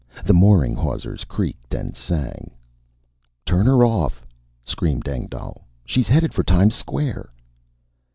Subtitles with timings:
[0.25, 2.49] The mooring hawsers creaked and sang.
[3.45, 4.25] "Turn her off!"
[4.65, 5.67] screamed Engdahl.
[5.85, 7.29] "She's headed for Times Square!"